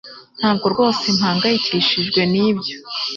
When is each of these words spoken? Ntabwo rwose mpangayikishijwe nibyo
Ntabwo 0.39 0.65
rwose 0.73 1.03
mpangayikishijwe 1.17 2.21
nibyo 2.31 2.75